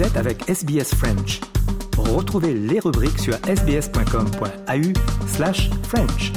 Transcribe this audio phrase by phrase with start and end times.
[0.00, 1.40] Vous êtes avec SBS French.
[1.98, 6.32] Retrouvez les rubriques sur sbs.com.au slash French.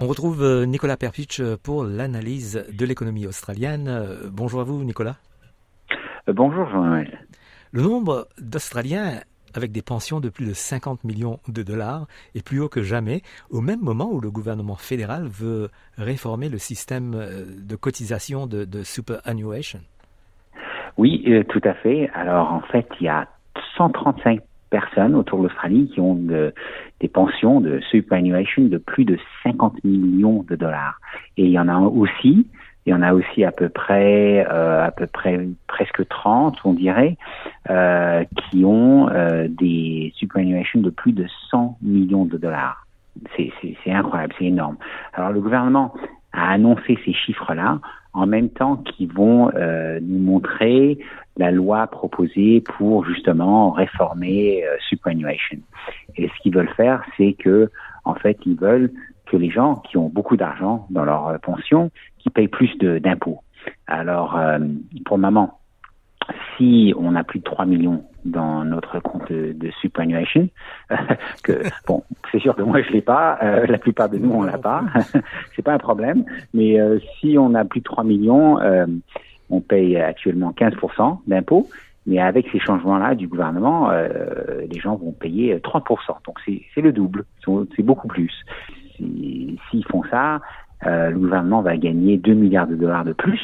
[0.00, 3.88] On retrouve euh, Nicolas Perpich euh, pour l'analyse de l'économie australienne.
[3.88, 5.16] Euh, Bonjour à vous, Nicolas.
[6.28, 7.26] Bonjour Jean-Noël.
[7.72, 9.20] Le nombre d'Australiens
[9.54, 13.22] avec des pensions de plus de 50 millions de dollars est plus haut que jamais,
[13.50, 18.66] au même moment où le gouvernement fédéral veut réformer le système euh, de cotisation de,
[18.82, 19.80] superannuation.
[20.96, 22.10] Oui, euh, tout à fait.
[22.14, 23.28] Alors en fait, il y a
[23.76, 24.40] 135
[24.70, 26.52] personnes autour de l'Australie qui ont de-
[27.00, 31.00] des pensions de superannuation de plus de 50 millions de dollars.
[31.36, 32.46] Et il y en a aussi,
[32.88, 36.72] il y en a aussi à peu près, euh, à peu près presque 30, on
[36.72, 37.18] dirait,
[37.68, 42.86] euh, qui ont euh, des superannuation de plus de 100 millions de dollars.
[43.36, 43.52] C'est
[43.92, 44.76] incroyable, c'est énorme.
[45.12, 45.92] Alors le gouvernement
[46.32, 47.80] a annoncé ces chiffres-là
[48.14, 49.50] en même temps qu'ils vont
[50.00, 50.98] nous montrer
[51.38, 55.58] la loi proposée pour justement réformer euh, superannuation.
[56.16, 57.70] Et ce qu'ils veulent faire, c'est que
[58.04, 58.90] en fait, ils veulent
[59.28, 63.40] que les gens qui ont beaucoup d'argent dans leur euh, pension, qui payent plus d'impôts.
[63.86, 64.58] Alors, euh,
[65.04, 65.58] pour le moment,
[66.56, 70.48] si on a plus de 3 millions dans notre compte de, de superannuation,
[71.42, 74.42] que bon, c'est sûr que moi je l'ai pas, euh, la plupart de nous on
[74.42, 74.82] l'a pas,
[75.56, 76.78] c'est pas un problème, mais
[77.18, 78.58] si on a plus de 3 millions,
[79.48, 81.70] on paye actuellement 15% d'impôts,
[82.06, 85.82] mais avec ces changements-là du gouvernement, les gens vont payer 3%,
[86.26, 87.24] donc c'est le double,
[87.74, 88.44] c'est beaucoup plus.
[88.98, 90.40] Si- S'ils font ça,
[90.86, 93.40] euh, le gouvernement va gagner 2 milliards de dollars de plus.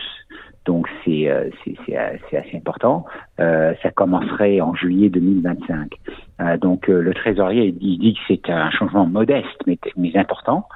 [0.66, 1.50] Donc c'est euh,
[1.91, 3.05] euh, assez important.
[3.38, 5.92] Euh, ça commencerait en juillet 2025.
[6.41, 10.67] Euh, donc euh, le trésorier il dit, que c'est un changement modeste mais, mais important.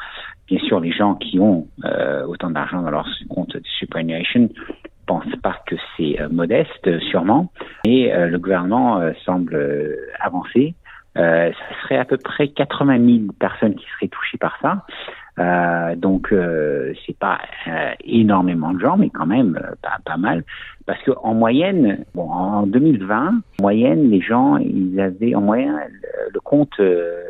[0.47, 1.67] Bien sûr, les gens qui ont
[2.27, 4.49] autant d'argent dans leur compte de superannuation
[5.05, 7.51] pensent pas que c'est modeste, sûrement.
[7.87, 9.59] Euh, le gouvernement semble
[10.21, 10.75] avancer.
[11.19, 14.85] Euh, ça serait à peu près 80 000 personnes qui seraient touchées par ça.
[15.39, 20.17] Euh, donc euh, c'est pas euh, énormément de gens, mais quand même euh, pas, pas
[20.17, 20.43] mal,
[20.87, 25.79] parce que en moyenne, bon, en 2020, en moyenne, les gens, ils avaient en moyenne
[25.91, 27.23] le, le compte euh,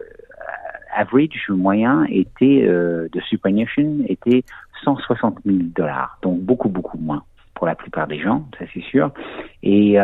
[0.96, 4.42] average moyen était euh, de superannuation était
[4.84, 7.22] 160 000 dollars, donc beaucoup beaucoup moins
[7.54, 9.10] pour la plupart des gens, ça c'est sûr.
[9.64, 9.98] Et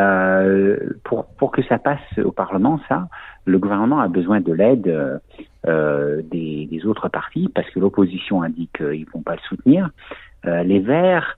[1.05, 3.07] pour pour que ça passe au Parlement, ça,
[3.45, 5.17] le gouvernement a besoin de l'aide euh,
[5.67, 9.89] euh, des, autres partis parce que l'opposition indique qu'ils vont pas le soutenir.
[10.45, 11.37] Euh, les Verts,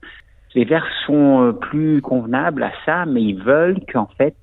[0.54, 4.36] les Verts sont plus convenables à ça, mais ils veulent qu'en fait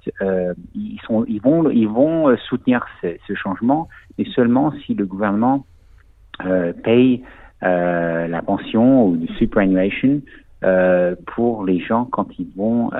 [0.73, 5.65] ils sont, ils vont, ils vont soutenir ce, changement, mais seulement si le gouvernement
[6.83, 7.23] paye
[7.61, 10.21] la pension ou du superannuation
[11.27, 12.91] pour les gens quand ils vont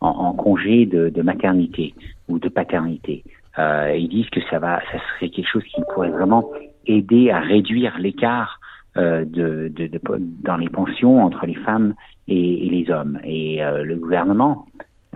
[0.00, 1.94] en, congé de maternité
[2.28, 3.22] ou de paternité.
[3.58, 6.44] Euh, ils disent que ça va, ça serait quelque chose qui pourrait vraiment
[6.86, 8.60] aider à réduire l'écart
[8.96, 10.00] euh, de, de, de-
[10.42, 11.94] dans les pensions entre les femmes
[12.28, 13.18] et, les hommes.
[13.24, 14.66] Et euh, le gouvernement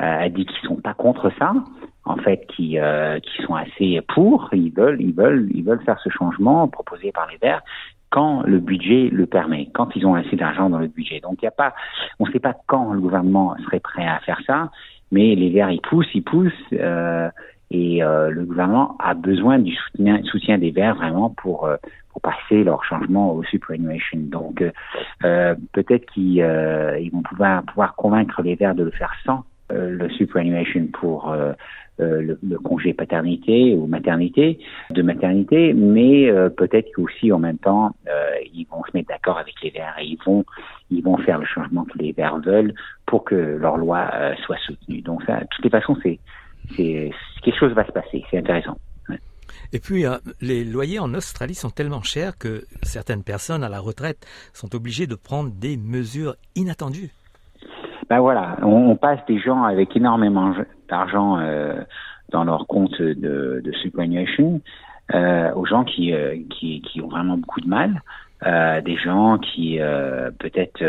[0.00, 1.52] euh, a dit qu'ils sont pas contre ça,
[2.04, 4.48] en fait, qui euh, qui sont assez pour.
[4.52, 7.62] Ils veulent, ils veulent, ils veulent faire ce changement proposé par les Verts
[8.10, 11.20] quand le budget le permet, quand ils ont assez d'argent dans le budget.
[11.20, 11.74] Donc il y a pas,
[12.18, 14.70] on ne sait pas quand le gouvernement serait prêt à faire ça,
[15.12, 16.52] mais les Verts ils poussent, ils poussent.
[16.72, 17.28] Euh,
[17.70, 19.72] et euh, le gouvernement a besoin du
[20.24, 21.76] soutien, des Verts vraiment pour euh,
[22.12, 24.18] pour passer leur changement au superannuation.
[24.18, 24.72] Donc euh,
[25.24, 29.90] euh, peut-être qu'ils euh, ils vont pouvoir convaincre les Verts de le faire sans euh,
[29.90, 31.32] le superannuation pour
[31.98, 34.58] le, le congé paternité ou maternité
[34.90, 37.94] de maternité, mais peut-être qu'aussi en même temps
[38.54, 40.44] ils vont se mettre d'accord avec les Verts et ils vont
[40.90, 42.72] ils vont faire le changement que les Verts veulent
[43.04, 44.10] pour que leur loi
[44.46, 45.02] soit soutenue.
[45.02, 46.18] Donc ça, de toutes les façons, c'est
[46.76, 47.10] c'est
[47.42, 48.24] quelque chose va se passer.
[48.30, 48.76] C'est intéressant.
[49.72, 53.78] Et puis, euh, les loyers en Australie sont tellement chers que certaines personnes à la
[53.78, 57.10] retraite sont obligées de prendre des mesures inattendues.
[58.08, 60.52] Ben voilà, on, on passe des gens avec énormément
[60.88, 61.80] d'argent euh,
[62.30, 64.60] dans leur compte de, de superannuation
[65.14, 68.02] euh, aux gens qui, euh, qui, qui ont vraiment beaucoup de mal,
[68.42, 69.78] des gens qui
[70.38, 70.82] peut-être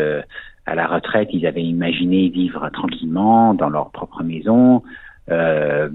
[0.64, 4.82] à la retraite ils avaient imaginé vivre tranquillement dans leur propre maison,
[5.30, 5.88] euh,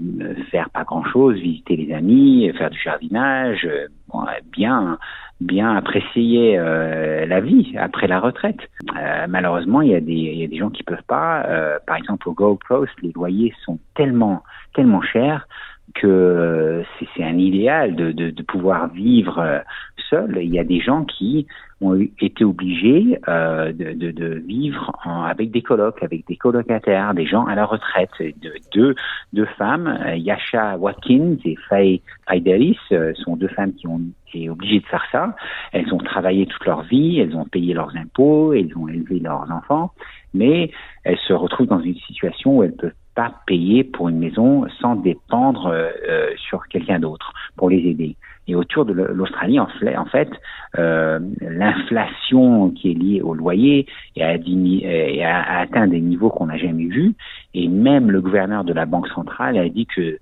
[0.50, 4.98] faire pas grand-chose, visiter les amis, faire du jardinage, euh, bon, bien
[5.40, 8.58] bien apprécier euh, la vie après la retraite.
[8.96, 11.44] Euh, malheureusement, il y a des il y a des gens qui peuvent pas.
[11.46, 14.42] Euh, par exemple, au Gold Coast, les loyers sont tellement
[14.74, 15.46] tellement chers
[15.94, 19.62] que c'est un idéal de, de, de, pouvoir vivre
[20.08, 20.38] seul.
[20.40, 21.46] Il y a des gens qui
[21.80, 27.54] ont été obligés euh, de, vivre avec des colocs, avec des colocataires, des gens à
[27.54, 28.10] la retraite.
[28.18, 28.94] De,
[29.32, 34.80] deux, femmes, Yasha Watkins et Faye Aideris, euh, sont deux femmes qui ont été obligées
[34.80, 35.36] de faire ça.
[35.72, 39.50] Elles ont travaillé toute leur vie, elles ont payé leurs impôts, elles ont élevé leurs
[39.50, 39.92] enfants,
[40.34, 40.70] mais
[41.04, 44.94] elles se retrouvent dans une situation où elles peuvent pas payer pour une maison sans
[44.94, 48.16] dépendre euh, euh sur quelqu'un d'autre pour les aider.
[48.48, 49.68] Et autour de l'Australie, en
[50.10, 50.30] fait,
[50.78, 53.86] euh, l'inflation qui est liée au loyer
[54.18, 57.14] a, atteint des niveaux qu'on n'a jamais vus.
[57.52, 60.18] Et même le gouverneur de la Banque centrale a dit que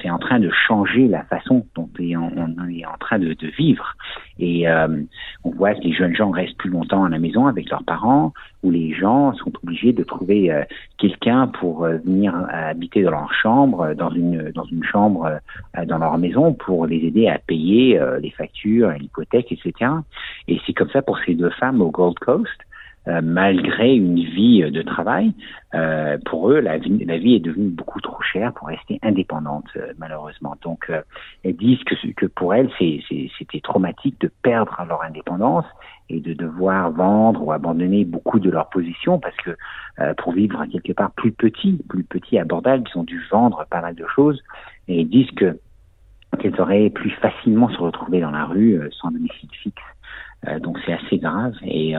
[0.00, 3.96] c'est en train de changer la façon dont on, est en train de, vivre.
[4.38, 5.02] Et euh,
[5.44, 8.32] on voit que les jeunes gens restent plus longtemps à la maison avec leurs parents,
[8.62, 10.64] ou les gens sont obligés de trouver euh,
[10.98, 15.40] quelqu'un pour euh, venir habiter dans leur chambre, une dans une chambre
[15.86, 19.90] dans leur maison pour les aider à payer les factures, l'hypothèque, etc.
[20.48, 22.58] Et c'est comme ça pour ces deux femmes au Gold Coast.
[23.06, 25.34] Euh, malgré une vie de travail,
[25.74, 29.66] euh, pour eux, la vie, la vie est devenue beaucoup trop chère pour rester indépendante,
[29.76, 30.56] euh, malheureusement.
[30.62, 30.90] Donc,
[31.42, 35.66] elles disent que, que pour elles, c'était traumatique de perdre leur indépendance
[36.08, 39.56] et de devoir vendre ou abandonner beaucoup de leur position parce que
[40.18, 43.94] pour vivre quelque part plus petit, plus petit, abordable, ils ont dû vendre pas mal
[43.94, 44.42] de choses
[44.88, 45.58] et ils disent que
[46.40, 49.82] qu'elles auraient plus facilement se retrouver dans la rue sans domicile fixe.
[50.60, 51.96] Donc c'est assez grave et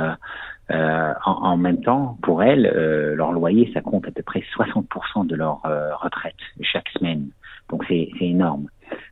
[0.72, 4.44] euh, en, en, même temps, pour elles, euh, leur loyer, ça compte à peu près
[4.58, 7.28] 60% de leur euh, retraite chaque semaine.
[7.70, 8.68] Donc c'est énorme.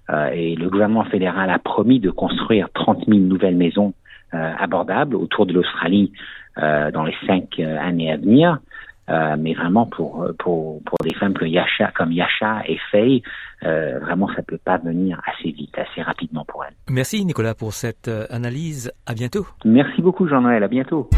[0.09, 3.93] Euh, et le gouvernement fédéral a promis de construire 30 000 nouvelles maisons
[4.31, 6.11] abordables autour de l'Australie
[6.57, 8.57] dans les cinq années à venir.
[9.09, 13.21] Euh, mais vraiment pour, pour, pour des femmes que Yasha, comme Yasha et Faye,
[13.63, 16.73] euh, vraiment ça peut pas venir assez vite, assez rapidement pour elles.
[16.89, 18.93] Merci Nicolas pour cette euh, analyse.
[19.05, 19.45] À bientôt.
[19.65, 20.63] Merci beaucoup Jean-Noël.
[20.63, 21.09] À bientôt.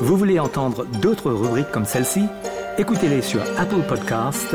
[0.00, 2.26] Vous voulez entendre d'autres rubriques comme celle-ci?
[2.78, 4.54] Écoutez-les sur Apple Podcasts,